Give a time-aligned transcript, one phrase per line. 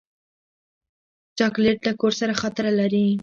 [1.37, 3.07] چاکلېټ له کور سره خاطره لري.